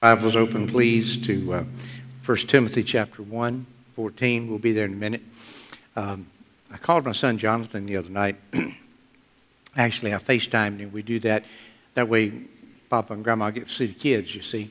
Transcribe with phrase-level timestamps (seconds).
[0.00, 1.64] Bibles open, please, to uh,
[2.24, 4.48] 1 Timothy chapter 1, 14.
[4.48, 5.22] We'll be there in a minute.
[5.96, 6.28] Um,
[6.70, 8.36] I called my son Jonathan the other night.
[9.76, 10.92] Actually, I FaceTimed him.
[10.92, 11.44] We do that.
[11.94, 12.32] That way,
[12.88, 14.70] Papa and Grandma get to see the kids, you see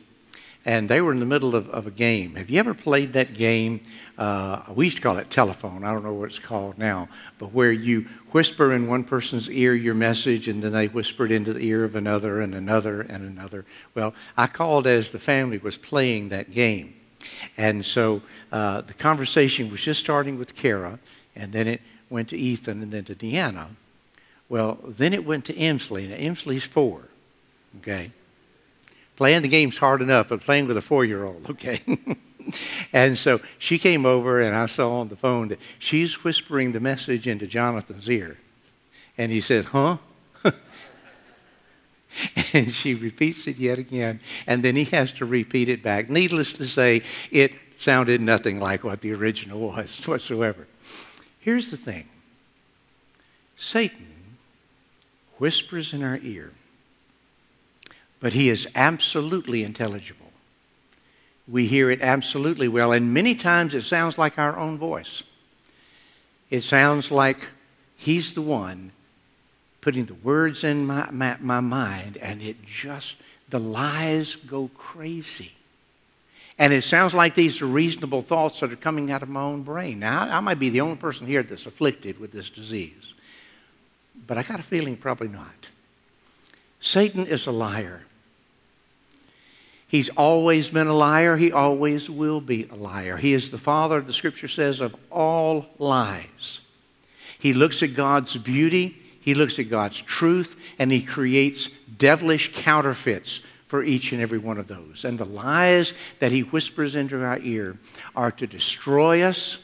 [0.68, 2.36] and they were in the middle of, of a game.
[2.36, 3.80] Have you ever played that game?
[4.18, 5.86] Uh, we used to call it telephone.
[5.86, 7.08] I don't know what it's called now,
[7.40, 11.32] but where you whisper in one person's ear your message, and then they whisper it
[11.32, 13.66] into the ear of another, and another, and another.
[13.96, 16.96] Well, I called as the family was playing that game.
[17.56, 18.22] And so
[18.52, 21.00] uh, the conversation was just starting with Kara,
[21.34, 23.68] and then it went to Ethan, and then to Deanna.
[24.50, 26.10] Well, then it went to Emsley.
[26.10, 27.04] Now, Emsley's four,
[27.80, 28.12] okay?
[29.18, 31.82] Playing the game's hard enough, but playing with a four year old, okay?
[32.94, 36.80] and so she came over, and I saw on the phone that she's whispering the
[36.80, 38.38] message into Jonathan's ear.
[39.18, 39.98] And he said, Huh?
[42.54, 46.10] and she repeats it yet again, and then he has to repeat it back.
[46.10, 50.68] Needless to say, it sounded nothing like what the original was whatsoever.
[51.40, 52.08] Here's the thing
[53.58, 54.08] Satan
[55.38, 56.52] whispers in our ear
[58.20, 60.32] but he is absolutely intelligible.
[61.48, 65.24] We hear it absolutely well, and many times it sounds like our own voice.
[66.50, 67.48] It sounds like
[67.96, 68.92] he's the one
[69.82, 73.16] putting the words in my, my, my mind, and it just,
[73.50, 75.54] the lies go crazy.
[76.60, 79.62] And it sounds like these are reasonable thoughts that are coming out of my own
[79.62, 80.00] brain.
[80.00, 83.14] Now, I, I might be the only person here that's afflicted with this disease,
[84.26, 85.68] but I got a feeling probably not.
[86.82, 88.04] Satan is a liar.
[89.88, 91.38] He's always been a liar.
[91.38, 93.16] He always will be a liar.
[93.16, 96.60] He is the father, the scripture says, of all lies.
[97.40, 103.40] He looks at God's beauty, he looks at God's truth, and he creates devilish counterfeits
[103.68, 105.06] for each and every one of those.
[105.06, 107.78] And the lies that he whispers into our ear
[108.16, 109.58] are to destroy us,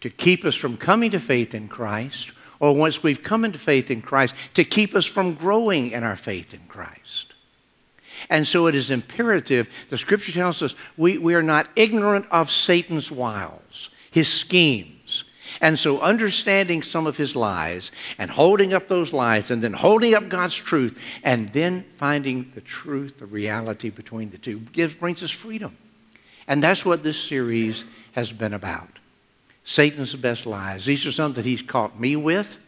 [0.00, 3.90] to keep us from coming to faith in Christ, or once we've come into faith
[3.90, 7.25] in Christ, to keep us from growing in our faith in Christ.
[8.28, 12.50] And so it is imperative, the scripture tells us we, we are not ignorant of
[12.50, 15.24] Satan's wiles, his schemes.
[15.60, 20.14] And so understanding some of his lies and holding up those lies and then holding
[20.14, 25.22] up God's truth and then finding the truth, the reality between the two gives, brings
[25.22, 25.76] us freedom.
[26.48, 28.98] And that's what this series has been about.
[29.64, 30.84] Satan's best lies.
[30.84, 32.58] These are some that he's caught me with,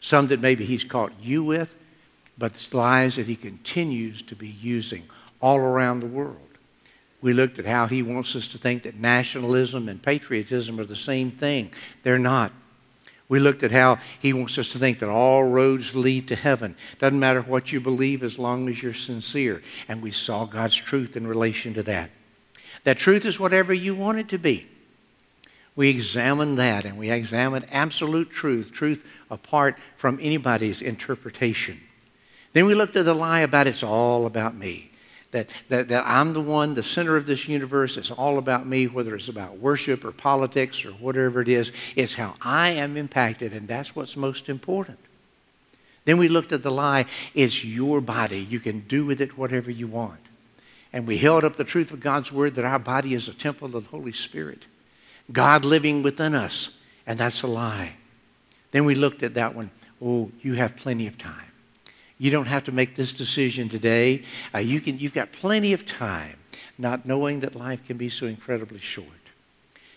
[0.00, 1.74] some that maybe he's caught you with,
[2.38, 5.04] but lies that he continues to be using
[5.40, 6.38] all around the world.
[7.20, 10.96] We looked at how he wants us to think that nationalism and patriotism are the
[10.96, 11.72] same thing.
[12.02, 12.52] They're not.
[13.28, 16.76] We looked at how he wants us to think that all roads lead to heaven.
[16.98, 19.62] Doesn't matter what you believe as long as you're sincere.
[19.88, 22.10] And we saw God's truth in relation to that.
[22.82, 24.68] That truth is whatever you want it to be.
[25.76, 31.80] We examined that and we examined absolute truth, truth apart from anybody's interpretation.
[32.52, 34.90] Then we looked at the lie about it's all about me.
[35.30, 37.96] That, that, that I'm the one, the center of this universe.
[37.96, 41.72] It's all about me, whether it's about worship or politics or whatever it is.
[41.96, 44.98] It's how I am impacted, and that's what's most important.
[46.04, 48.40] Then we looked at the lie it's your body.
[48.40, 50.20] You can do with it whatever you want.
[50.92, 53.74] And we held up the truth of God's word that our body is a temple
[53.74, 54.66] of the Holy Spirit.
[55.30, 56.70] God living within us,
[57.06, 57.94] and that's a lie.
[58.72, 59.70] Then we looked at that one.
[60.04, 61.51] Oh, you have plenty of time.
[62.22, 64.22] You don't have to make this decision today.
[64.54, 66.36] Uh, you can, you've got plenty of time,
[66.78, 69.08] not knowing that life can be so incredibly short.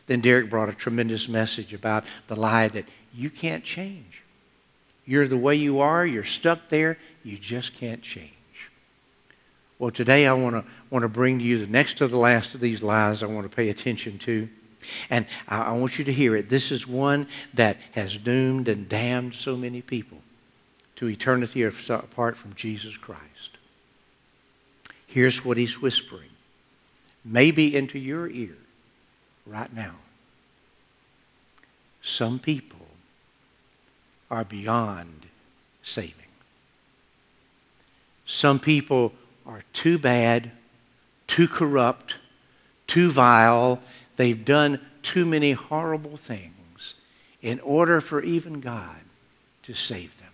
[0.08, 4.24] Then Derek brought a tremendous message about the lie that you can't change.
[5.06, 8.32] You're the way you are, you're stuck there, you just can't change.
[9.78, 12.56] Well, today I want to want to bring to you the next to the last
[12.56, 14.50] of these lies I want to pay attention to.
[15.12, 16.50] And I, I want you to hear it.
[16.50, 20.18] This is one that has doomed and damned so many people
[20.98, 23.58] to eternity apart from Jesus Christ.
[25.08, 26.30] Here's what he's whispering,
[27.24, 28.58] maybe into your ear
[29.46, 29.96] right now.
[32.02, 32.88] Some people
[34.30, 35.26] are beyond
[35.84, 36.14] saving.
[38.26, 39.14] Some people
[39.46, 40.52] are too bad,
[41.28, 42.18] too corrupt,
[42.88, 43.80] too vile.
[44.16, 46.96] They've done too many horrible things
[47.42, 49.02] in order for even God
[49.64, 50.32] to save them.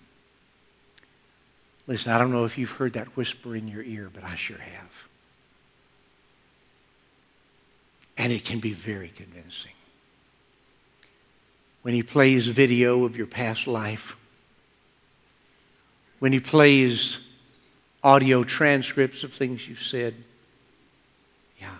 [1.88, 4.58] Listen, I don't know if you've heard that whisper in your ear, but I sure
[4.58, 5.08] have.
[8.18, 9.72] And it can be very convincing.
[11.82, 14.16] When he plays video of your past life,
[16.20, 17.18] when he plays
[18.04, 20.14] audio transcripts of things you've said,
[21.60, 21.78] yeah.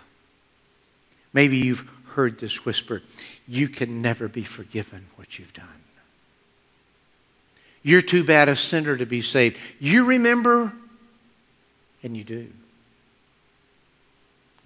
[1.32, 3.02] Maybe you've heard this whisper
[3.48, 5.66] you can never be forgiven what you've done.
[7.82, 9.58] You're too bad a sinner to be saved.
[9.80, 10.72] You remember,
[12.02, 12.48] and you do.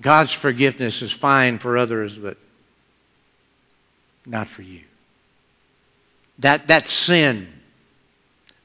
[0.00, 2.36] God's forgiveness is fine for others, but
[4.26, 4.82] not for you.
[6.40, 7.48] That, that sin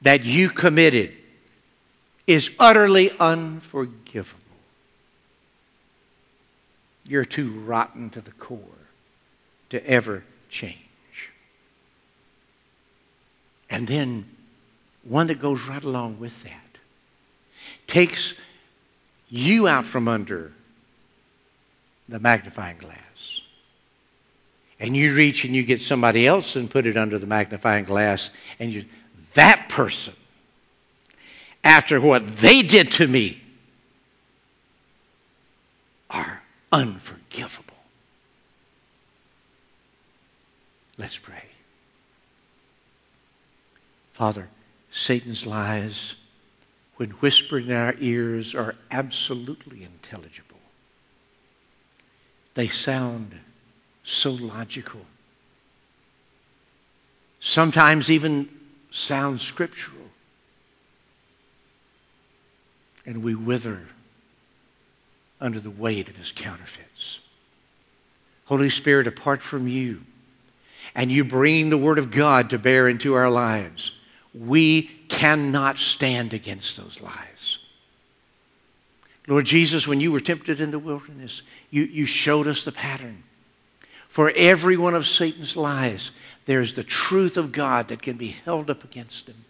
[0.02, 1.16] that you committed
[2.26, 4.38] is utterly unforgivable.
[7.08, 8.58] You're too rotten to the core
[9.70, 10.78] to ever change.
[13.70, 14.26] And then
[15.04, 16.52] one that goes right along with that
[17.86, 18.34] takes
[19.28, 20.52] you out from under
[22.08, 22.98] the magnifying glass.
[24.78, 28.30] And you reach and you get somebody else and put it under the magnifying glass,
[28.58, 28.84] and you,
[29.34, 30.14] that person,
[31.62, 33.40] after what they did to me,
[36.10, 37.72] are unforgivable.
[40.98, 41.44] Let's pray.
[44.12, 44.48] Father,
[44.92, 46.14] Satan's lies,
[46.96, 50.58] when whispered in our ears, are absolutely intelligible.
[52.54, 53.40] They sound
[54.04, 55.00] so logical.
[57.40, 58.48] Sometimes even
[58.90, 59.96] sound scriptural.
[63.06, 63.80] And we wither
[65.40, 67.20] under the weight of his counterfeits.
[68.44, 70.02] Holy Spirit, apart from you,
[70.94, 73.92] and you bringing the Word of God to bear into our lives,
[74.34, 77.58] we cannot stand against those lies.
[79.28, 83.22] Lord Jesus, when you were tempted in the wilderness, you, you showed us the pattern.
[84.08, 86.10] For every one of Satan's lies,
[86.44, 89.44] there's the truth of God that can be held up against him.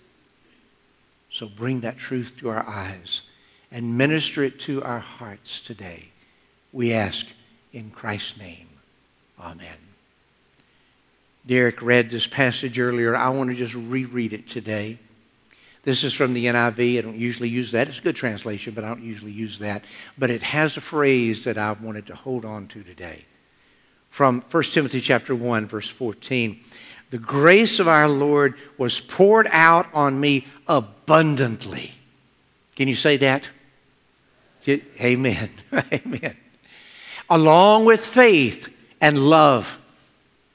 [1.31, 3.23] So bring that truth to our eyes
[3.71, 6.11] and minister it to our hearts today.
[6.73, 7.27] We ask
[7.73, 8.69] in Christ's name.
[9.41, 9.92] Amen.
[11.47, 13.17] Derek read this passage earlier.
[13.17, 14.99] I want to just reread it today.
[15.83, 16.99] This is from the NIV.
[16.99, 17.89] I don't usually use that.
[17.89, 19.85] It's a good translation, but I don't usually use that.
[20.17, 23.25] But it has a phrase that I've wanted to hold on to today.
[24.11, 26.61] From 1 Timothy chapter 1, verse 14.
[27.11, 31.93] The grace of our Lord was poured out on me abundantly.
[32.77, 33.49] Can you say that?
[34.69, 35.51] Amen.
[35.93, 36.37] Amen.
[37.29, 38.69] Along with faith
[39.01, 39.79] and love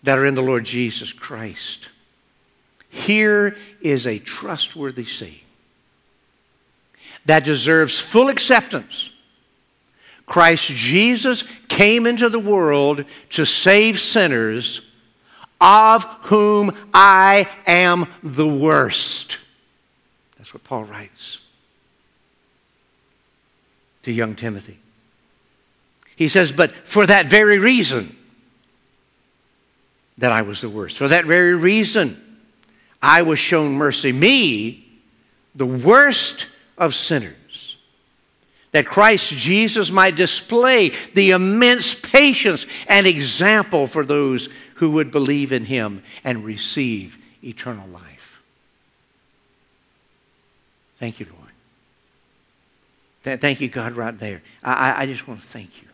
[0.07, 1.89] that are in the Lord Jesus Christ.
[2.87, 5.41] Here is a trustworthy saying
[7.25, 9.09] that deserves full acceptance.
[10.25, 14.79] Christ Jesus came into the world to save sinners,
[15.59, 19.39] of whom I am the worst.
[20.37, 21.39] That's what Paul writes
[24.03, 24.79] to young Timothy.
[26.15, 28.16] He says, But for that very reason,
[30.17, 30.97] that I was the worst.
[30.97, 32.21] For that very reason,
[33.01, 34.11] I was shown mercy.
[34.11, 34.87] Me,
[35.55, 36.47] the worst
[36.77, 37.33] of sinners.
[38.71, 45.51] That Christ Jesus might display the immense patience and example for those who would believe
[45.51, 48.41] in him and receive eternal life.
[50.97, 51.27] Thank you,
[53.23, 53.41] Lord.
[53.41, 54.41] Thank you, God, right there.
[54.63, 55.86] I, I just want to thank you.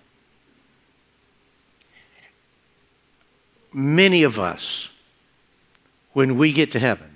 [3.73, 4.89] Many of us,
[6.13, 7.09] when we get to heaven,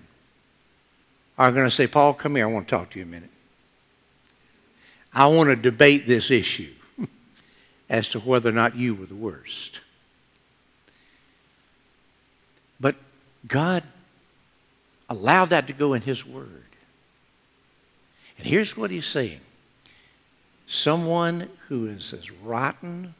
[1.37, 2.47] are going to say, Paul, come here.
[2.47, 3.29] I want to talk to you a minute.
[5.13, 6.73] I want to debate this issue
[7.89, 9.81] as to whether or not you were the worst.
[12.79, 12.95] But
[13.47, 13.83] God
[15.09, 16.63] allowed that to go in His Word.
[18.37, 19.39] And here's what He's saying
[20.69, 23.15] someone who is as rotten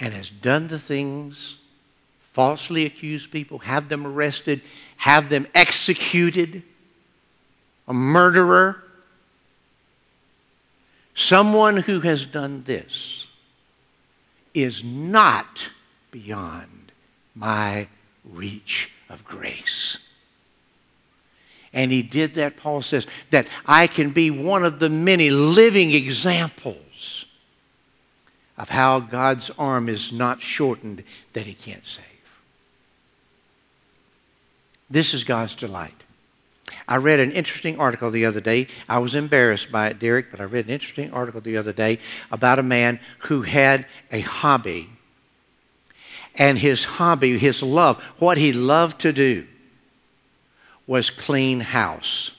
[0.00, 1.58] and has done the things,
[2.32, 4.62] falsely accused people, have them arrested,
[4.96, 6.62] have them executed,
[7.86, 8.82] a murderer,
[11.14, 13.26] someone who has done this
[14.54, 15.68] is not
[16.10, 16.92] beyond
[17.34, 17.86] my
[18.24, 19.98] reach of grace.
[21.72, 25.92] And he did that, Paul says, that I can be one of the many living
[25.92, 27.26] examples
[28.60, 31.02] of how God's arm is not shortened
[31.32, 32.04] that he can't save.
[34.90, 35.94] This is God's delight.
[36.86, 38.66] I read an interesting article the other day.
[38.86, 42.00] I was embarrassed by it, Derek, but I read an interesting article the other day
[42.30, 44.90] about a man who had a hobby.
[46.34, 49.46] And his hobby, his love, what he loved to do
[50.86, 52.32] was clean house.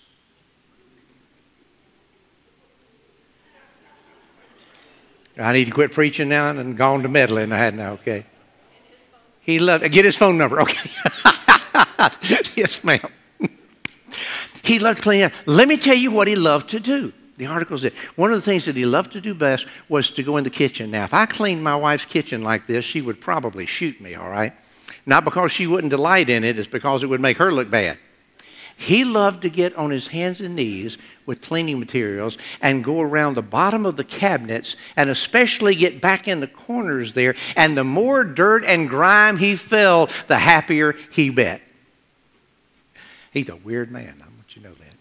[5.42, 7.52] I need to quit preaching now and gone to meddling.
[7.52, 8.26] I had now, okay.
[9.42, 10.90] He loved, get his phone number, okay.
[12.56, 13.02] yes, ma'am.
[14.64, 17.12] he loved cleaning Let me tell you what he loved to do.
[17.38, 20.22] The article said one of the things that he loved to do best was to
[20.22, 20.92] go in the kitchen.
[20.92, 24.30] Now, if I cleaned my wife's kitchen like this, she would probably shoot me, all
[24.30, 24.54] right?
[25.08, 27.98] Not because she wouldn't delight in it, it's because it would make her look bad.
[28.82, 30.98] He loved to get on his hands and knees
[31.28, 36.28] with cleaning materials and go around the bottom of the cabinets and especially get back
[36.28, 37.36] in the corners there.
[37.56, 41.62] And the more dirt and grime he felt, the happier he bet.
[43.30, 44.16] He's a weird man.
[44.20, 44.96] I want you to know that.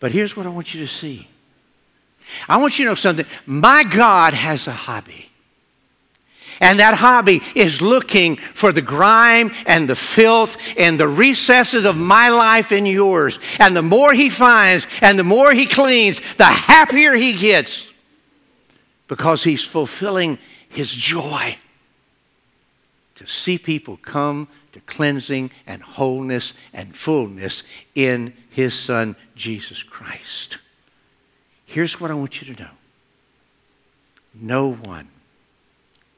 [0.00, 1.28] But here's what I want you to see
[2.48, 3.26] I want you to know something.
[3.44, 5.30] My God has a hobby.
[6.60, 11.96] And that hobby is looking for the grime and the filth and the recesses of
[11.96, 13.38] my life and yours.
[13.58, 17.86] And the more he finds and the more he cleans, the happier he gets
[19.08, 21.56] because he's fulfilling his joy
[23.14, 27.62] to see people come to cleansing and wholeness and fullness
[27.94, 30.58] in his son, Jesus Christ.
[31.64, 32.70] Here's what I want you to know
[34.34, 35.08] no one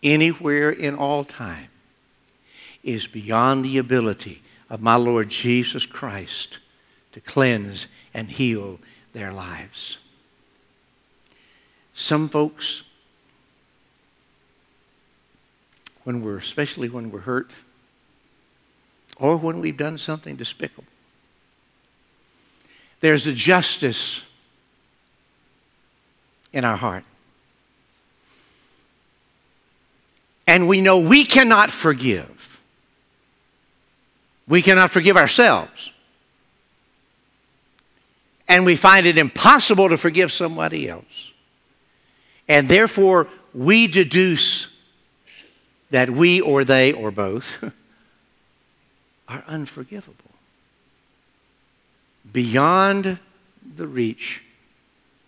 [0.06, 1.68] anywhere in all time
[2.82, 6.58] is beyond the ability of my Lord Jesus Christ
[7.12, 8.78] to cleanse and heal
[9.12, 9.98] their lives.
[11.94, 12.82] Some folks,
[16.04, 17.50] when we're, especially when we're hurt,
[19.18, 20.84] or when we've done something despicable,
[23.00, 24.22] there's a justice
[26.52, 27.04] in our heart.
[30.56, 32.62] And we know we cannot forgive.
[34.48, 35.90] We cannot forgive ourselves.
[38.48, 41.32] And we find it impossible to forgive somebody else.
[42.48, 44.68] And therefore, we deduce
[45.90, 47.62] that we or they or both
[49.28, 50.14] are unforgivable.
[52.32, 53.18] Beyond
[53.76, 54.42] the reach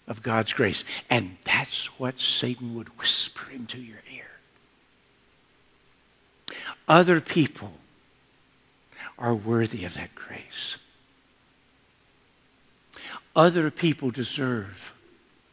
[0.06, 0.84] of God's grace.
[1.10, 4.27] And that's what Satan would whisper into your ear.
[6.86, 7.72] Other people
[9.18, 10.76] are worthy of that grace.
[13.34, 14.92] Other people deserve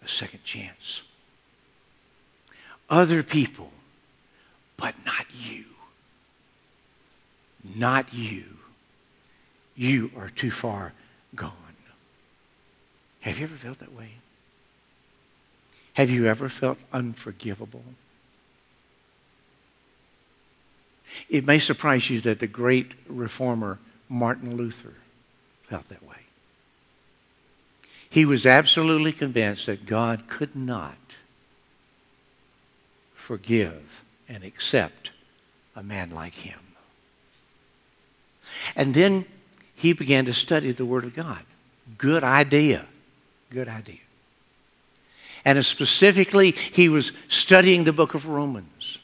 [0.03, 1.01] a second chance.
[2.89, 3.71] Other people,
[4.77, 5.65] but not you.
[7.75, 8.43] Not you.
[9.75, 10.93] You are too far
[11.35, 11.51] gone.
[13.21, 14.11] Have you ever felt that way?
[15.93, 17.83] Have you ever felt unforgivable?
[21.29, 23.79] It may surprise you that the great reformer
[24.09, 24.93] Martin Luther
[25.67, 26.15] felt that way.
[28.09, 30.97] He was absolutely convinced that God could not
[33.13, 35.11] forgive and accept
[35.75, 36.59] a man like him.
[38.75, 39.25] And then
[39.75, 41.43] he began to study the Word of God.
[41.97, 42.85] Good idea.
[43.49, 43.99] Good idea.
[45.43, 48.99] And specifically, he was studying the book of Romans.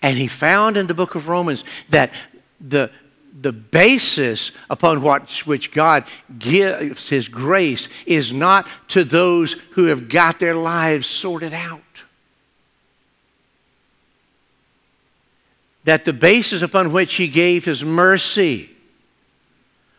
[0.00, 2.12] And he found in the book of Romans that
[2.60, 2.90] the,
[3.40, 6.04] the basis upon what, which God
[6.38, 11.80] gives his grace is not to those who have got their lives sorted out.
[15.84, 18.70] That the basis upon which he gave his mercy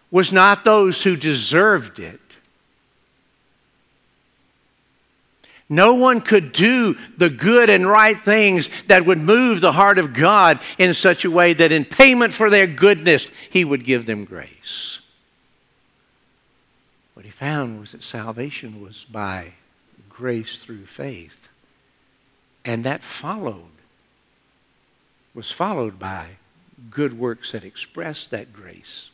[0.09, 2.21] was not those who deserved it,
[5.75, 10.13] No one could do the good and right things that would move the heart of
[10.13, 14.25] God in such a way that in payment for their goodness, He would give them
[14.25, 14.99] grace.
[17.13, 19.53] What he found was that salvation was by
[20.09, 21.47] grace through faith.
[22.65, 23.71] And that followed,
[25.33, 26.37] was followed by
[26.89, 29.09] good works that expressed that grace.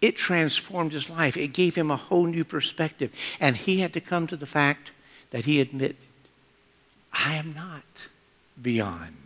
[0.00, 1.36] It transformed his life.
[1.36, 3.12] It gave him a whole new perspective.
[3.38, 4.90] And he had to come to the fact
[5.32, 5.96] that he admitted,
[7.12, 8.06] I am not
[8.60, 9.16] beyond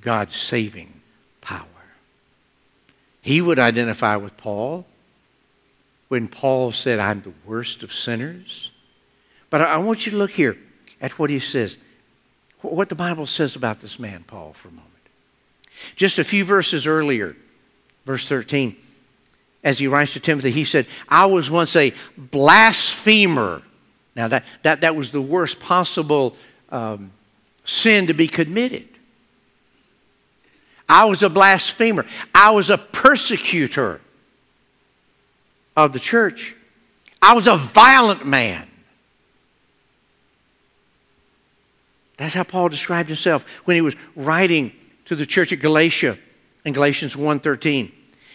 [0.00, 1.00] God's saving
[1.40, 1.66] power.
[3.20, 4.84] He would identify with Paul
[6.08, 8.70] when Paul said, I'm the worst of sinners.
[9.48, 10.56] But I want you to look here
[11.00, 11.76] at what he says,
[12.62, 14.88] what the Bible says about this man, Paul, for a moment.
[15.94, 17.36] Just a few verses earlier,
[18.06, 18.76] verse 13,
[19.62, 23.62] as he writes to Timothy, he said, I was once a blasphemer
[24.14, 26.36] now, that, that, that was the worst possible
[26.70, 27.12] um,
[27.64, 28.88] sin to be committed.
[30.88, 32.04] I was a blasphemer,
[32.34, 34.00] I was a persecutor
[35.76, 36.54] of the church.
[37.20, 38.68] I was a violent man.
[42.16, 44.72] That's how Paul described himself when he was writing
[45.06, 46.18] to the church at Galatia
[46.64, 47.90] in Galatians 1:13.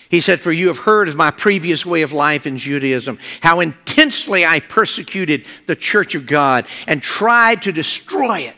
[0.09, 3.59] He said, For you have heard of my previous way of life in Judaism, how
[3.59, 8.55] intensely I persecuted the church of God and tried to destroy it.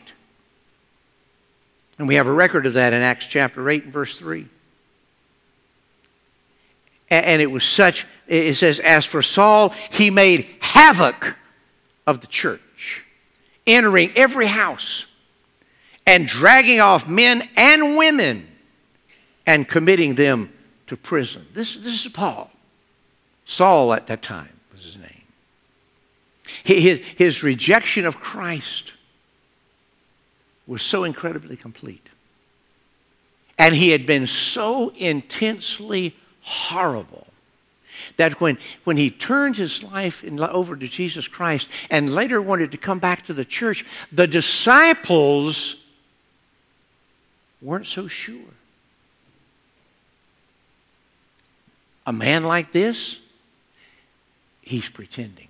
[1.98, 4.46] And we have a record of that in Acts chapter 8 and verse 3.
[7.10, 11.36] And it was such, it says, as for Saul, he made havoc
[12.06, 13.04] of the church,
[13.66, 15.06] entering every house
[16.06, 18.48] and dragging off men and women
[19.46, 20.52] and committing them
[20.90, 21.46] to prison.
[21.54, 22.50] This, this is Paul.
[23.44, 25.22] Saul at that time was his name.
[26.64, 28.92] His, his rejection of Christ
[30.66, 32.08] was so incredibly complete.
[33.56, 37.28] And he had been so intensely horrible
[38.16, 42.72] that when, when he turned his life in, over to Jesus Christ and later wanted
[42.72, 45.76] to come back to the church, the disciples
[47.62, 48.40] weren't so sure.
[52.06, 53.18] A man like this,
[54.62, 55.48] he's pretending.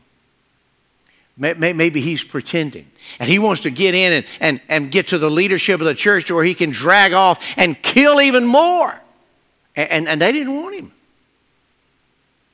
[1.37, 2.87] Maybe he's pretending.
[3.19, 5.95] And he wants to get in and, and, and get to the leadership of the
[5.95, 9.01] church where he can drag off and kill even more.
[9.75, 10.93] And, and, they didn't want him.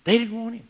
[0.05, 0.69] They didn't want him.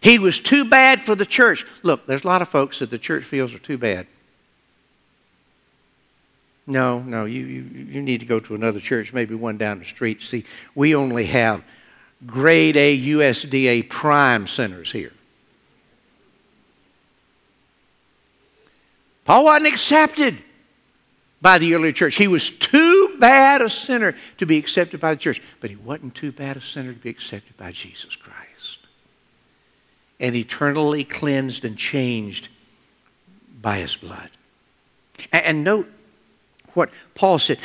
[0.00, 1.66] He was too bad for the church.
[1.82, 4.06] Look, there's a lot of folks that the church feels are too bad.
[6.66, 9.84] No, no, you, you, you need to go to another church, maybe one down the
[9.84, 10.22] street.
[10.22, 11.64] See, we only have
[12.26, 15.12] grade A USDA prime centers here.
[19.24, 20.38] Paul wasn't accepted
[21.40, 22.16] by the early church.
[22.16, 26.14] He was too bad a sinner to be accepted by the church, but he wasn't
[26.14, 28.78] too bad a sinner to be accepted by Jesus Christ.
[30.20, 32.48] And eternally cleansed and changed
[33.60, 34.30] by his blood.
[35.32, 35.88] And, note
[36.74, 37.58] what Paul said.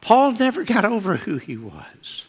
[0.00, 2.26] Paul never got over who he was.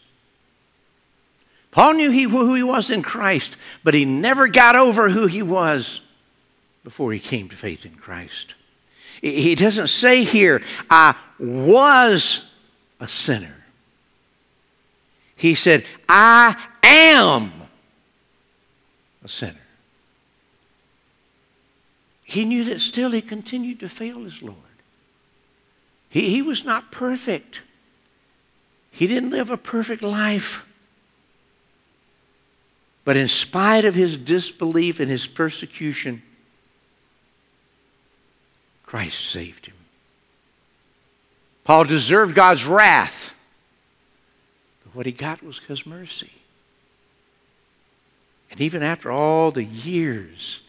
[1.74, 5.42] Paul knew he, who he was in Christ, but he never got over who he
[5.42, 6.02] was
[6.84, 8.54] before he came to faith in Christ.
[9.20, 12.44] He doesn't say here, I was
[13.00, 13.56] a sinner.
[15.34, 17.52] He said, I am
[19.24, 19.56] a sinner.
[22.22, 24.58] He knew that still he continued to fail his Lord.
[26.08, 27.62] He, he was not perfect.
[28.92, 30.64] He didn't live a perfect life.
[33.04, 36.22] But in spite of his disbelief and his persecution,
[38.86, 39.74] Christ saved him.
[41.64, 43.34] Paul deserved God's wrath,
[44.82, 46.30] but what he got was his mercy.
[48.50, 50.60] And even after all the years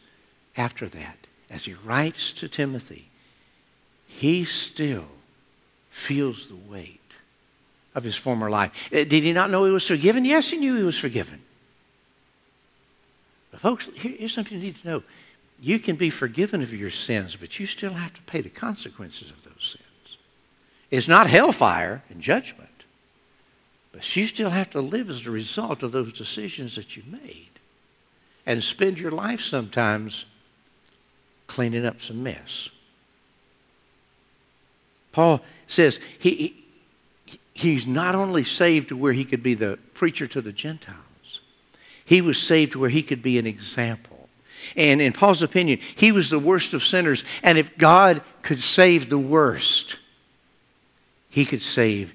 [0.57, 1.17] after that,
[1.49, 3.09] as he writes to Timothy,
[4.07, 5.05] he still
[5.89, 6.99] feels the weight
[7.93, 8.89] of his former life.
[8.91, 10.25] Uh, did he not know he was forgiven?
[10.25, 11.44] Yes, he knew he was forgiven.
[13.55, 15.03] But, folks, here's something you need to know
[15.61, 19.29] you can be forgiven of your sins, but you still have to pay the consequences
[19.29, 20.17] of those sins.
[20.91, 22.83] It's not hellfire and judgment,
[23.93, 27.51] but you still have to live as a result of those decisions that you made
[28.45, 30.25] and spend your life sometimes
[31.47, 32.67] cleaning up some mess.
[35.13, 36.61] Paul says he,
[37.25, 41.04] he, he's not only saved to where he could be the preacher to the Gentiles,
[42.05, 44.15] he was saved where he could be an example
[44.75, 47.23] and in Paul's opinion, he was the worst of sinners.
[47.43, 49.97] And if God could save the worst,
[51.29, 52.13] he could save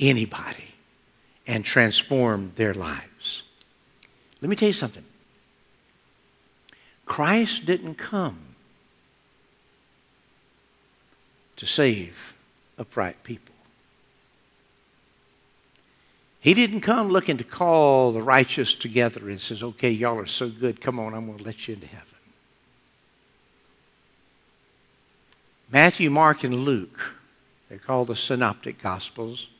[0.00, 0.74] anybody
[1.46, 3.42] and transform their lives.
[4.40, 5.04] Let me tell you something
[7.04, 8.38] Christ didn't come
[11.56, 12.34] to save
[12.78, 13.51] upright people.
[16.42, 20.48] He didn't come looking to call the righteous together and says, okay, y'all are so
[20.48, 22.06] good, come on, I'm going to let you into heaven.
[25.70, 27.14] Matthew, Mark, and Luke,
[27.68, 29.50] they're called the synoptic gospels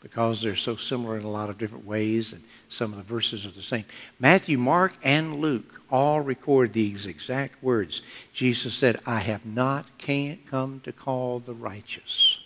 [0.00, 3.44] because they're so similar in a lot of different ways and some of the verses
[3.44, 3.84] are the same.
[4.20, 8.00] Matthew, Mark, and Luke all record these exact words.
[8.32, 12.38] Jesus said, I have not can't come to call the righteous,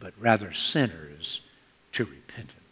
[0.00, 1.42] but rather sinners
[1.92, 2.65] to repentance.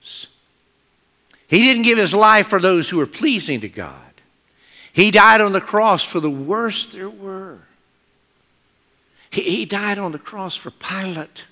[1.47, 4.01] He didn't give his life for those who were pleasing to God.
[4.93, 7.59] He died on the cross for the worst there were.
[9.31, 11.45] He, he died on the cross for Pilate.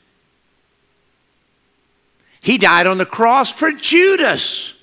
[2.40, 4.74] He died on the cross for Judas.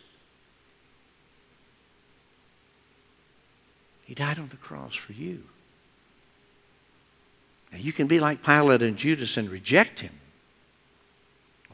[4.05, 5.43] He died on the cross for you.
[7.71, 10.13] Now, you can be like Pilate and Judas and reject him,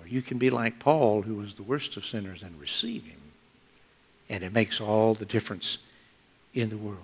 [0.06, 3.18] or you can be like Paul, who was the worst of sinners, and receive him.
[4.30, 5.80] And it makes all the difference
[6.54, 7.00] in the world.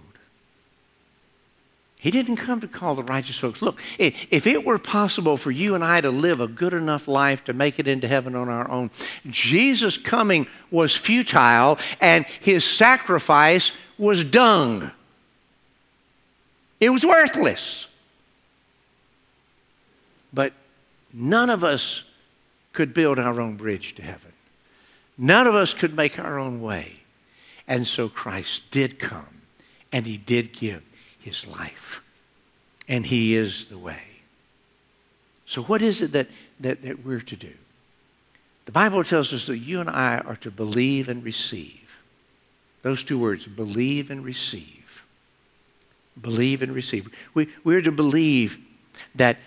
[2.00, 3.62] He didn't come to call the righteous folks.
[3.62, 7.44] Look, if it were possible for you and I to live a good enough life
[7.46, 8.92] to make it into heaven on our own,
[9.28, 14.92] Jesus' coming was futile and his sacrifice was dung.
[16.80, 17.88] It was worthless.
[20.34, 20.54] But
[21.14, 22.04] none of us
[22.74, 24.32] could build our own bridge to heaven.
[25.18, 26.94] None of us could make our own way.
[27.68, 29.42] And so Christ did come
[29.92, 30.84] and he did give
[31.20, 32.02] his life.
[32.88, 34.02] And he is the way.
[35.46, 36.28] So, what is it that,
[36.62, 37.54] that, that we're to do?
[38.66, 41.80] The Bible tells us that you and I are to believe and receive.
[42.84, 45.04] Those two words, believe and receive.
[46.20, 47.10] Believe and receive.
[47.34, 48.60] We, we're to believe
[49.16, 49.38] that,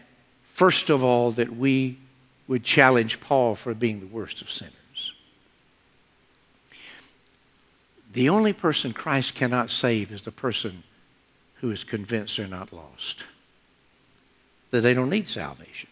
[0.42, 1.98] first of all, that we
[2.46, 5.12] would challenge Paul for being the worst of sinners.
[8.12, 10.84] The only person Christ cannot save is the person
[11.56, 13.24] who is convinced they're not lost,
[14.70, 15.88] that they don't need salvation,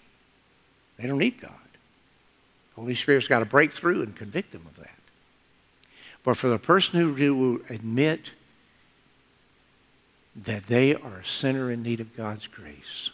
[0.98, 1.50] they don't need God.
[2.74, 4.88] The Holy Spirit's got to break through and convict them of that.
[6.24, 8.30] But for the person who will admit
[10.36, 13.10] that they are a sinner in need of God's grace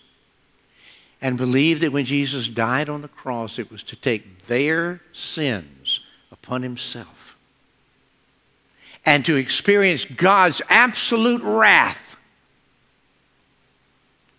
[1.21, 6.01] and believe that when Jesus died on the cross, it was to take their sins
[6.31, 7.37] upon himself
[9.05, 12.17] and to experience God's absolute wrath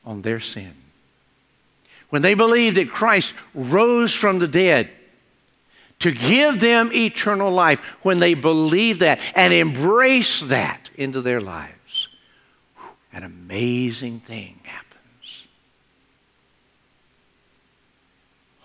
[0.06, 0.74] on their sin.
[2.10, 4.90] When they believed that Christ rose from the dead
[6.00, 12.08] to give them eternal life, when they believe that and embrace that into their lives,
[13.12, 14.89] an amazing thing happens.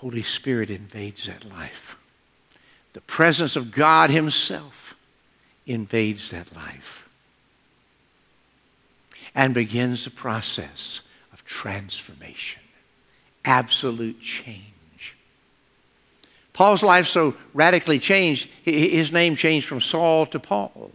[0.05, 1.97] Holy Spirit invades that life.
[2.93, 4.95] The presence of God Himself
[5.67, 7.09] invades that life
[9.35, 11.01] and begins the process
[11.33, 12.61] of transformation,
[13.47, 15.17] absolute change.
[16.53, 20.91] Paul's life so radically changed, his name changed from Saul to Paul.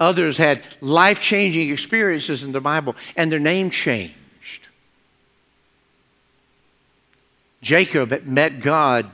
[0.00, 4.16] Others had life changing experiences in the Bible, and their name changed.
[7.64, 9.10] Jacob met God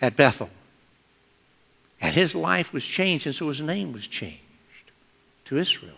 [0.00, 0.50] at Bethel,
[2.02, 4.38] and his life was changed, and so his name was changed
[5.46, 5.96] to Israel.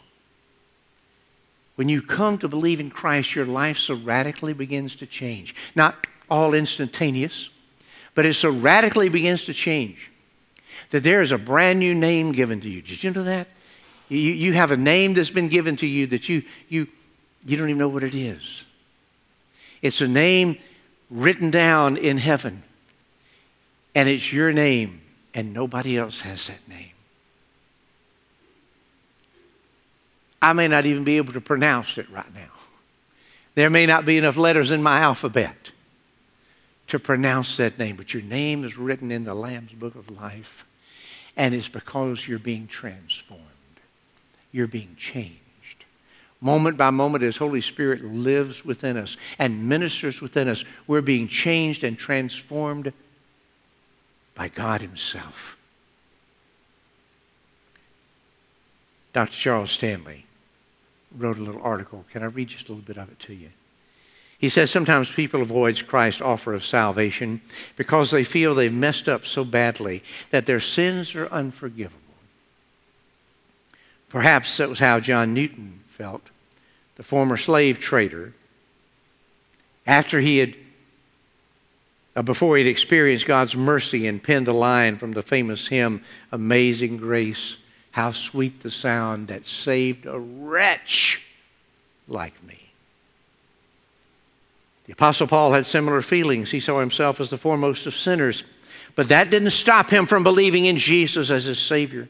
[1.74, 5.56] When you come to believe in Christ, your life so radically begins to change.
[5.74, 7.50] Not all instantaneous,
[8.14, 10.12] but it so radically begins to change
[10.90, 12.82] that there is a brand new name given to you.
[12.82, 13.48] Did you know that?
[14.08, 16.86] You, you have a name that's been given to you that you, you,
[17.44, 18.64] you don't even know what it is.
[19.84, 20.56] It's a name
[21.10, 22.62] written down in heaven,
[23.94, 25.02] and it's your name,
[25.34, 26.92] and nobody else has that name.
[30.40, 32.48] I may not even be able to pronounce it right now.
[33.56, 35.70] There may not be enough letters in my alphabet
[36.86, 40.64] to pronounce that name, but your name is written in the Lamb's Book of Life,
[41.36, 43.42] and it's because you're being transformed.
[44.50, 45.43] You're being changed.
[46.44, 51.26] Moment by moment, as Holy Spirit lives within us and ministers within us, we're being
[51.26, 52.92] changed and transformed
[54.34, 55.56] by God Himself.
[59.14, 59.32] Dr.
[59.32, 60.26] Charles Stanley
[61.16, 62.04] wrote a little article.
[62.12, 63.48] Can I read just a little bit of it to you?
[64.36, 67.40] He says sometimes people avoid Christ's offer of salvation
[67.76, 71.96] because they feel they've messed up so badly that their sins are unforgivable.
[74.10, 76.28] Perhaps that was how John Newton felt,
[76.96, 78.32] the former slave trader,
[79.86, 80.54] after he had,
[82.16, 86.02] uh, before he had experienced God's mercy and penned the line from the famous hymn,
[86.32, 87.58] Amazing Grace
[87.94, 91.24] how sweet the sound that saved a wretch
[92.08, 92.58] like me.
[94.86, 96.50] The Apostle Paul had similar feelings.
[96.50, 98.42] He saw himself as the foremost of sinners,
[98.96, 102.08] but that didn't stop him from believing in Jesus as his Savior.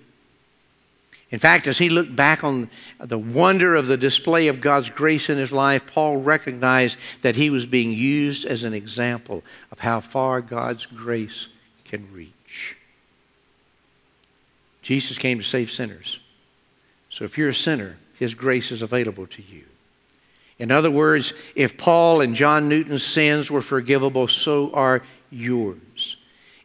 [1.35, 2.71] In fact, as he looked back on
[3.01, 7.51] the wonder of the display of God's grace in his life, Paul recognized that he
[7.51, 9.43] was being used as an example
[9.73, 11.49] of how far God's grace
[11.85, 12.77] can reach.
[14.81, 16.21] Jesus came to save sinners.
[17.11, 19.65] So if you're a sinner, his grace is available to you.
[20.61, 26.17] In other words, if Paul and John Newton's sins were forgivable, so are yours.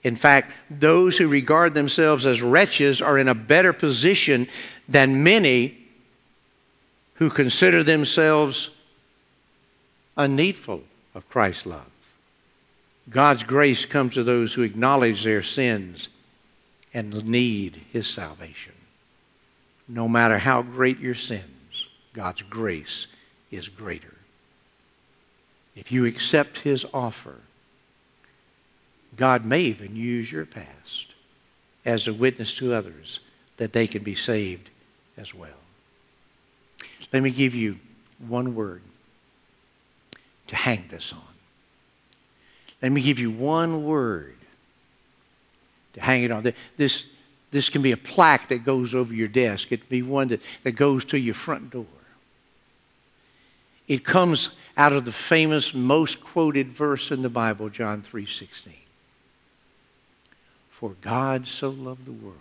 [0.04, 4.48] In fact, those who regard themselves as wretches are in a better position
[4.88, 5.78] than many
[7.16, 8.70] who consider themselves
[10.16, 10.84] unneedful
[11.14, 11.86] of Christ's love.
[13.10, 16.10] God's grace comes to those who acknowledge their sins
[16.94, 18.74] and need His salvation.
[19.88, 23.08] No matter how great your sins, God's grace
[23.52, 24.16] is greater.
[25.76, 27.36] If you accept His offer,
[29.20, 31.08] God may even use your past
[31.84, 33.20] as a witness to others
[33.58, 34.70] that they can be saved
[35.18, 35.50] as well.
[37.12, 37.80] Let me give you
[38.30, 38.82] one word
[40.48, 41.20] to hang this on.
[42.82, 44.38] Let me give you one word
[45.96, 46.54] to hang it on.
[46.78, 47.04] This,
[47.52, 49.74] this can be a plaque that goes over your desk.
[49.74, 51.86] It can be one that, that goes to your front door.
[53.86, 58.70] It comes out of the famous, most quoted verse in the Bible, John 3.16.
[60.80, 62.38] For God so loved the world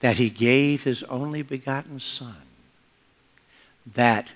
[0.00, 2.46] that he gave his only begotten Son,
[3.94, 4.28] that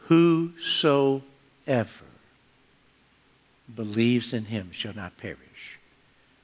[0.00, 1.22] whosoever
[3.74, 5.78] believes in him shall not perish,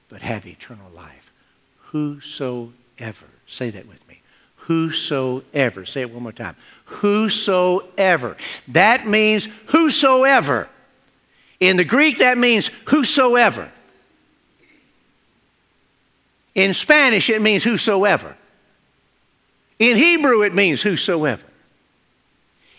[0.08, 1.30] but have eternal life.
[1.78, 3.26] Whosoever.
[3.46, 4.22] Say that with me.
[4.56, 5.84] Whosoever.
[5.84, 6.56] Say it one more time.
[6.86, 8.38] Whosoever.
[8.68, 10.70] That means whosoever.
[11.60, 13.70] In the Greek, that means whosoever.
[16.54, 18.36] In Spanish, it means whosoever.
[19.78, 21.46] In Hebrew, it means whosoever.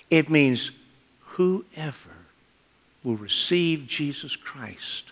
[0.10, 0.72] It means
[1.20, 2.12] whoever
[3.04, 5.12] will receive Jesus Christ,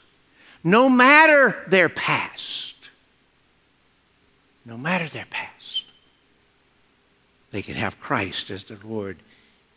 [0.63, 2.73] no matter their past.
[4.65, 5.84] No matter their past,
[7.52, 9.17] they can have Christ as their Lord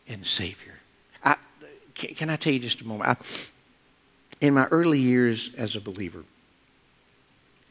[0.06, 0.74] and Savior.
[1.24, 1.36] I,
[1.94, 3.10] can I tell you just a moment?
[3.10, 3.16] I,
[4.40, 6.22] in my early years as a believer,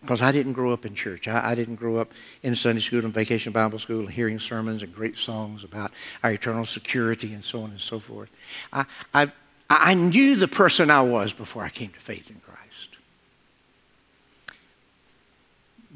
[0.06, 1.28] because I didn't grow up in church.
[1.28, 2.14] I, I, didn't grow up
[2.44, 5.92] in Sunday school and vacation Bible school and hearing sermons and great songs about
[6.24, 8.32] our eternal security and so on and so forth.
[8.72, 9.32] I, I,
[9.70, 12.98] I knew the person I was before I came to faith in Christ.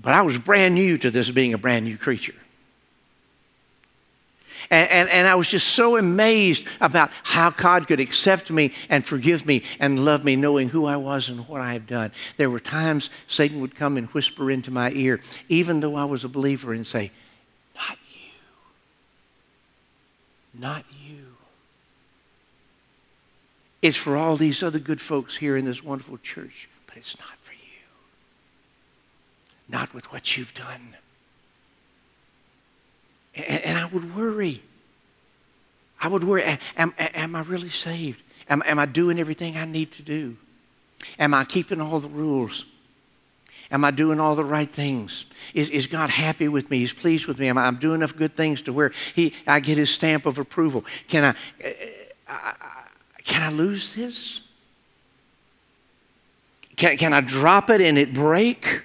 [0.01, 2.35] But I was brand new to this being a brand new creature.
[4.69, 9.05] And, and, and, I was just so amazed about how God could accept me and
[9.05, 12.11] forgive me and love me, knowing who I was and what I had done.
[12.37, 16.23] There were times Satan would come and whisper into my ear, even though I was
[16.23, 17.11] a believer, and say,
[17.75, 18.31] Not you.
[20.59, 21.25] Not you.
[23.81, 27.37] It's for all these other good folks here in this wonderful church, but it's not
[27.41, 27.59] for you.
[29.69, 30.95] Not with what you've done.
[33.47, 34.61] And, and I would worry.
[36.01, 38.21] I would worry am, am I really saved?
[38.49, 40.37] Am, am I doing everything I need to do?
[41.17, 42.65] Am I keeping all the rules?
[43.71, 45.25] Am I doing all the right things?
[45.53, 46.79] Is, is God happy with me?
[46.79, 47.47] He's pleased with me?
[47.47, 50.39] Am I I'm doing enough good things to where he, I get his stamp of
[50.39, 50.85] approval?
[51.07, 51.73] Can I, uh,
[52.27, 52.53] I
[53.23, 54.41] can I lose this?
[56.75, 58.83] Can, can I drop it and it break?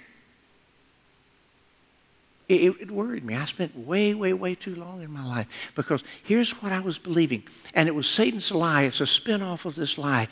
[2.48, 3.34] It, it, worried me.
[3.34, 6.98] I spent way, way, way too long in my life because here's what I was
[6.98, 7.42] believing.
[7.72, 8.82] And it was Satan's lie.
[8.82, 10.28] It's a spinoff of this lie.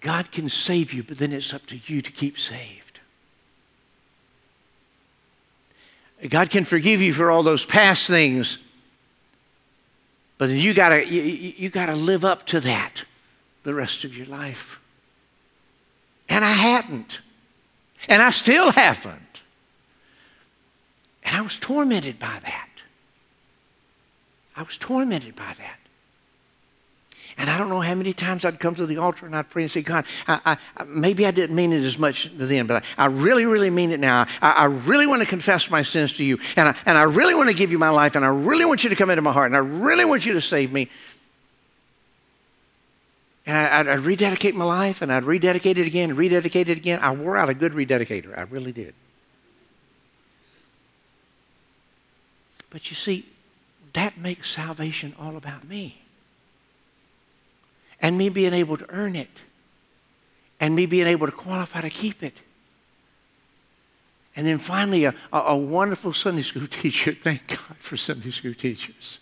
[0.00, 3.00] God can save you, but then it's up to you to keep saved.
[6.30, 8.58] God can forgive you for all those past things,
[10.36, 11.22] but then you gotta you,
[11.56, 13.04] you gotta live up to that
[13.62, 14.80] the rest of your life.
[16.28, 17.20] And I hadn't.
[18.08, 19.27] And I still haven't.
[21.28, 22.68] And I was tormented by that.
[24.56, 25.78] I was tormented by that.
[27.36, 29.62] And I don't know how many times I'd come to the altar and I'd pray
[29.62, 33.04] and say, God, I, I, maybe I didn't mean it as much then, but I,
[33.04, 34.26] I really, really mean it now.
[34.40, 36.38] I, really want to confess my sins to you.
[36.56, 38.16] And I, and I really want to give you my life.
[38.16, 39.52] And I really want you to come into my heart.
[39.52, 40.88] And I really want you to save me.
[43.44, 47.00] And I, would rededicate my life and I'd rededicate it again rededicate it again.
[47.00, 48.36] I wore out a good rededicator.
[48.36, 48.94] I really did.
[52.70, 53.26] But you see,
[53.92, 56.02] that makes salvation all about me.
[58.00, 59.42] And me being able to earn it.
[60.60, 62.34] And me being able to qualify to keep it.
[64.36, 67.12] And then finally, a, a, a wonderful Sunday school teacher.
[67.12, 69.18] Thank God for Sunday school teachers.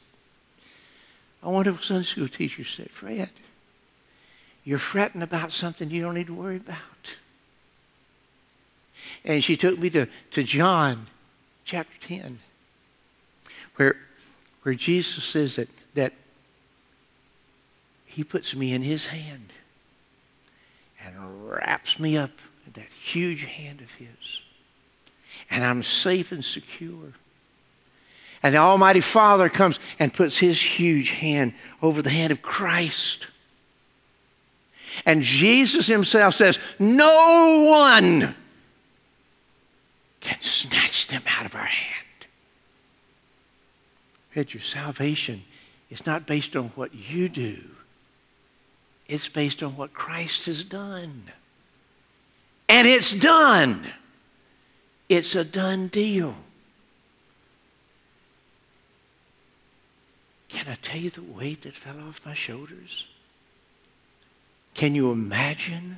[1.42, 3.30] A wonderful Sunday school teacher said, Fred,
[4.64, 6.80] you're fretting about something you don't need to worry about.
[9.24, 11.06] And she took me to, to John
[11.64, 12.40] chapter 10
[13.76, 13.96] where,
[14.62, 16.12] where Jesus says that, that
[18.04, 19.52] he puts me in his hand
[21.06, 22.30] and wraps me up
[22.66, 24.42] in that huge hand of His.
[25.50, 27.12] And I'm safe and secure.
[28.42, 33.28] And the Almighty Father comes and puts His huge hand over the hand of Christ.
[35.04, 38.34] And Jesus Himself says, No one
[40.20, 42.05] can snatch them out of our hand.
[44.37, 45.44] Friend, your salvation
[45.88, 47.59] is not based on what you do,
[49.09, 51.22] it's based on what Christ has done.
[52.68, 53.90] And it's done.
[55.09, 56.35] It's a done deal.
[60.51, 63.07] Can I tell you the weight that fell off my shoulders?
[64.75, 65.96] Can you imagine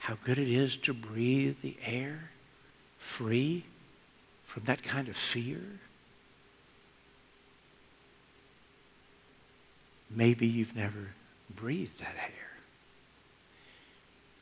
[0.00, 2.30] how good it is to breathe the air
[2.98, 3.62] free
[4.46, 5.60] from that kind of fear?
[10.14, 11.08] Maybe you've never
[11.54, 12.52] breathed that air.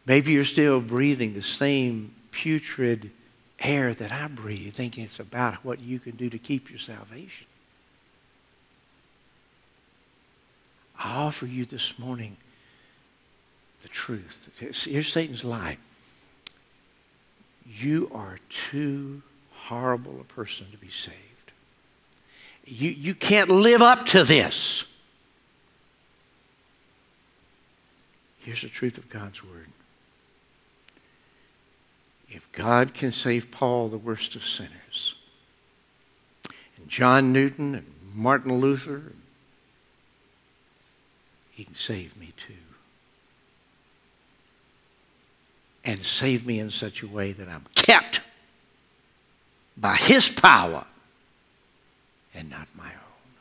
[0.07, 3.11] Maybe you're still breathing the same putrid
[3.59, 7.47] air that I breathe, thinking it's about what you can do to keep your salvation.
[10.99, 12.37] I offer you this morning
[13.83, 14.49] the truth.
[14.59, 15.79] Here's Satan's lie.
[17.67, 21.17] You are too horrible a person to be saved.
[22.65, 24.85] You, you can't live up to this.
[28.41, 29.69] Here's the truth of God's Word.
[32.29, 35.15] If God can save Paul, the worst of sinners,
[36.77, 39.13] and John Newton and Martin Luther,
[41.51, 42.55] he can save me too.
[45.85, 48.21] And save me in such a way that I'm kept
[49.77, 50.85] by his power
[52.35, 53.35] and not my own.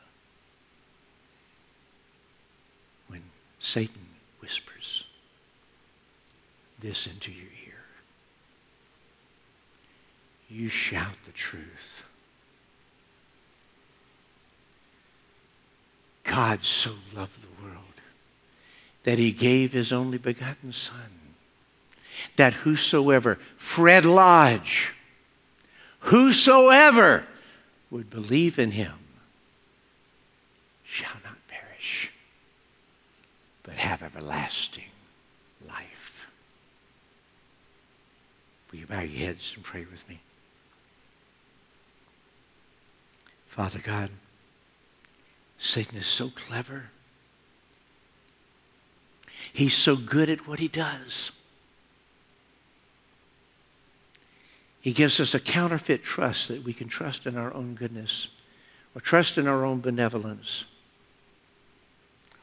[3.08, 3.22] When
[3.60, 4.09] Satan
[4.40, 5.04] whispers
[6.80, 7.84] this into your ear,
[10.48, 12.04] you shout the truth.
[16.24, 17.76] God so loved the world
[19.04, 21.10] that he gave his only begotten Son,
[22.36, 24.92] that whosoever, Fred Lodge,
[26.00, 27.26] whosoever
[27.90, 28.94] would believe in him
[31.00, 31.19] perish,
[33.70, 34.90] but have everlasting
[35.68, 36.26] life.
[38.70, 40.18] Will you bow your heads and pray with me?
[43.46, 44.10] Father God,
[45.60, 46.86] Satan is so clever.
[49.52, 51.30] He's so good at what he does.
[54.80, 58.28] He gives us a counterfeit trust that we can trust in our own goodness
[58.96, 60.64] or trust in our own benevolence.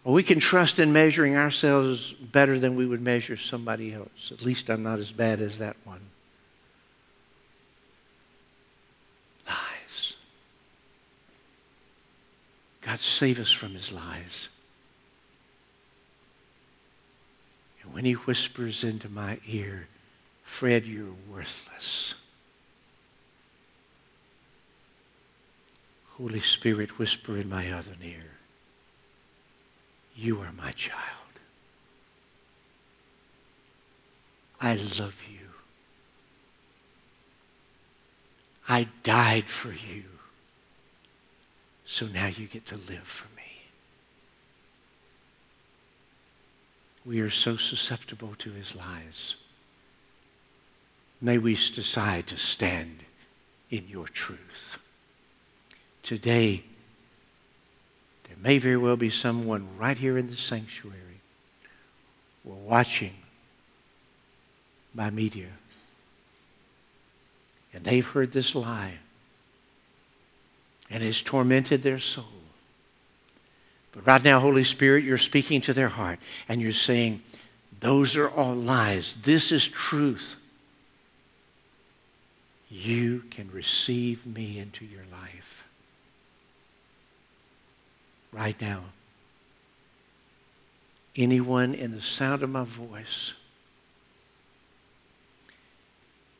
[0.07, 4.31] Or we can trust in measuring ourselves better than we would measure somebody else.
[4.31, 5.99] At least I'm not as bad as that one.
[9.45, 10.15] Lies.
[12.79, 14.47] God, save us from his lies.
[17.83, 19.89] And when he whispers into my ear,
[20.45, 22.13] Fred, you're worthless.
[26.11, 28.37] Holy Spirit, whisper in my other ear,
[30.17, 30.97] you are my child.
[34.60, 35.38] I love you.
[38.67, 40.03] I died for you.
[41.86, 43.43] So now you get to live for me.
[47.06, 49.36] We are so susceptible to his lies.
[51.21, 53.03] May we decide to stand
[53.69, 54.77] in your truth.
[56.03, 56.63] Today,
[58.38, 61.21] there may very well be someone right here in the sanctuary
[62.45, 63.13] or watching
[64.93, 65.47] by media,
[67.73, 68.95] and they've heard this lie
[70.89, 72.26] and has tormented their soul.
[73.91, 77.21] But right now, Holy Spirit, you're speaking to their heart and you're saying,
[77.80, 79.15] Those are all lies.
[79.23, 80.35] This is truth.
[82.69, 85.66] You can receive me into your life.
[88.38, 88.83] Right now.
[91.15, 93.33] Anyone in the sound of my voice,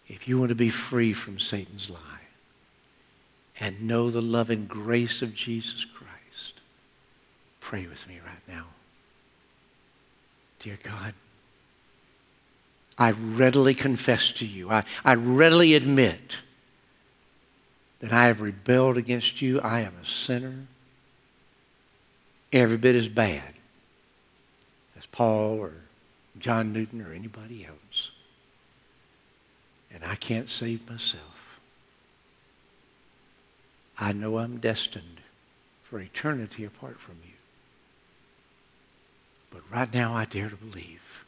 [0.08, 1.98] if you want to be free from Satan's lie,
[3.60, 6.60] and know the love and grace of Jesus Christ,
[7.60, 8.66] pray with me right now.
[10.60, 11.16] Dear God,
[13.00, 16.38] I readily confess to you, I, I readily admit
[18.02, 19.60] that I have rebelled against you.
[19.62, 20.68] I am a sinner,
[22.52, 23.54] every bit as bad
[24.98, 25.74] as Paul or
[26.40, 28.12] John Newton or anybody else.
[29.94, 31.60] and I can't save myself.
[33.98, 35.22] I know I'm destined
[35.84, 37.34] for eternity apart from you.
[39.50, 41.26] But right now, I dare to believe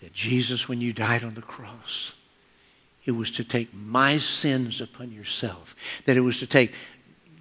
[0.00, 2.12] that Jesus, when you died on the cross,
[3.04, 6.74] it was to take my sins upon yourself, that it was to take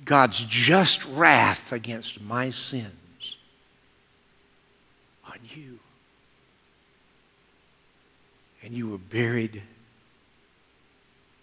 [0.08, 3.36] God's just wrath against my sins
[5.26, 5.80] on you.
[8.64, 9.62] And you were buried,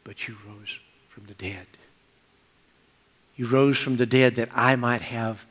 [0.03, 0.79] but you rose
[1.11, 1.67] from the dead.
[3.37, 5.45] You rose from the dead that I might have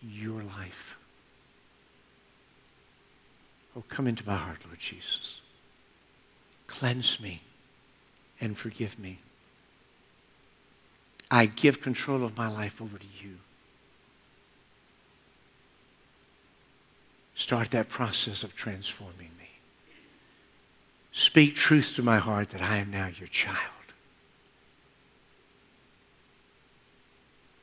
[0.00, 0.96] your life.
[3.76, 5.40] Oh, come into my heart, Lord Jesus.
[6.68, 7.42] Cleanse me
[8.40, 9.18] and forgive me.
[11.30, 13.36] I give control of my life over to you.
[17.34, 19.48] Start that process of transforming me.
[21.12, 23.58] Speak truth to my heart that I am now your child.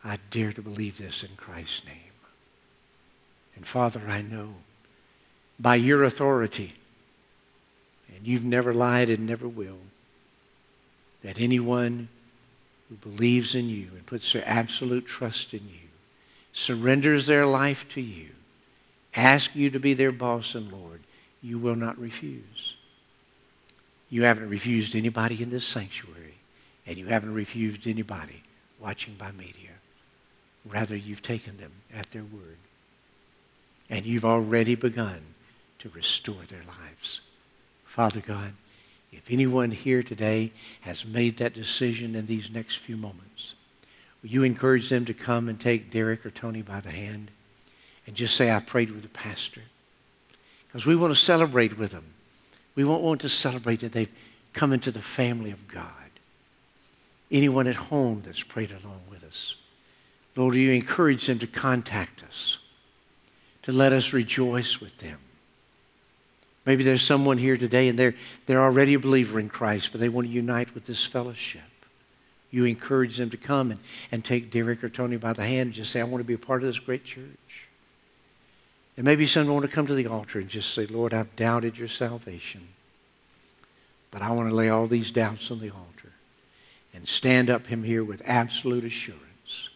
[0.03, 1.95] I dare to believe this in Christ's name.
[3.55, 4.55] And Father, I know
[5.59, 6.73] by your authority,
[8.15, 9.77] and you've never lied and never will,
[11.23, 12.09] that anyone
[12.91, 15.87] who believes in you and puts their absolute trust in you,
[16.51, 18.27] surrenders their life to you,
[19.15, 20.99] asks you to be their boss and Lord,
[21.41, 22.75] you will not refuse.
[24.09, 26.35] You haven't refused anybody in this sanctuary,
[26.85, 28.43] and you haven't refused anybody
[28.77, 29.69] watching by media.
[30.65, 32.57] Rather, you've taken them at their word.
[33.89, 35.21] And you've already begun
[35.79, 37.21] to restore their lives.
[37.85, 38.51] Father God,
[39.11, 40.51] if anyone here today
[40.81, 43.55] has made that decision in these next few moments,
[44.21, 47.29] will you encourage them to come and take Derek or Tony by the hand
[48.07, 49.61] and just say, I prayed with the pastor?
[50.67, 52.05] Because we want to celebrate with them.
[52.75, 54.11] We won't want to celebrate that they've
[54.53, 55.85] come into the family of God.
[57.29, 59.55] Anyone at home that's prayed along with us.
[60.35, 62.57] Lord, you encourage them to contact us,
[63.63, 65.17] to let us rejoice with them.
[66.71, 68.15] Maybe there's someone here today and they're,
[68.45, 71.63] they're already a believer in Christ, but they want to unite with this fellowship.
[72.49, 75.73] You encourage them to come and, and take Derek or Tony by the hand and
[75.73, 77.67] just say, I want to be a part of this great church.
[78.95, 81.77] And maybe someone want to come to the altar and just say, Lord, I've doubted
[81.77, 82.69] your salvation.
[84.09, 86.13] But I want to lay all these doubts on the altar
[86.93, 89.67] and stand up him here with absolute assurance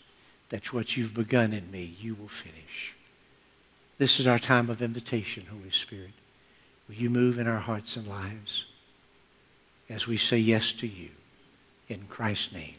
[0.47, 2.95] that what you've begun in me, you will finish.
[3.97, 6.11] This is our time of invitation, Holy Spirit.
[6.87, 8.65] Will you move in our hearts and lives
[9.89, 11.09] as we say yes to you
[11.87, 12.75] in Christ's name?